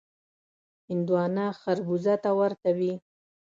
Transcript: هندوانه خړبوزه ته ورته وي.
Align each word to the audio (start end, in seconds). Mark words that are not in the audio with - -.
هندوانه 0.89 1.45
خړبوزه 1.59 2.15
ته 2.23 2.29
ورته 2.39 2.69
وي. 2.77 2.93